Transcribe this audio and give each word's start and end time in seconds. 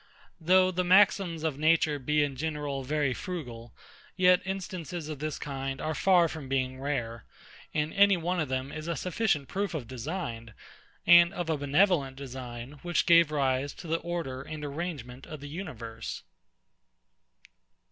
Though 0.39 0.71
the 0.71 0.83
maxims 0.83 1.43
of 1.43 1.59
Nature 1.59 1.99
be 1.99 2.23
in 2.23 2.35
general 2.35 2.81
very 2.81 3.13
frugal, 3.13 3.71
yet 4.17 4.41
instances 4.45 5.09
of 5.09 5.19
this 5.19 5.37
kind 5.37 5.79
are 5.79 5.93
far 5.93 6.27
from 6.27 6.49
being 6.49 6.79
rare; 6.81 7.23
and 7.71 7.93
any 7.93 8.17
one 8.17 8.39
of 8.39 8.49
them 8.49 8.71
is 8.71 8.87
a 8.87 8.95
sufficient 8.95 9.47
proof 9.47 9.75
of 9.75 9.87
design, 9.87 10.55
and 11.05 11.31
of 11.35 11.51
a 11.51 11.57
benevolent 11.59 12.15
design, 12.15 12.79
which 12.81 13.05
gave 13.05 13.29
rise 13.29 13.73
to 13.75 13.85
the 13.85 13.99
order 13.99 14.41
and 14.41 14.65
arrangement 14.65 15.27
of 15.27 15.39
the 15.39 15.49
universe. 15.49 16.23